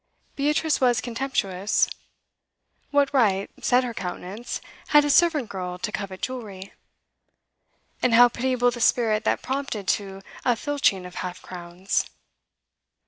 Beatrice 0.35 0.81
was 0.81 0.99
contemptuous. 0.99 1.87
What 2.89 3.13
right, 3.13 3.51
said 3.63 3.83
her 3.83 3.93
countenance, 3.93 4.59
had 4.87 5.05
a 5.05 5.11
servant 5.11 5.49
girl 5.49 5.77
to 5.77 5.91
covet 5.91 6.23
jewellery? 6.23 6.73
And 8.01 8.15
how 8.15 8.27
pitiable 8.27 8.71
the 8.71 8.81
spirit 8.81 9.25
that 9.25 9.43
prompted 9.43 9.87
to 9.89 10.23
a 10.43 10.55
filching 10.55 11.05
of 11.05 11.13
half 11.21 11.43
crowns! 11.43 12.09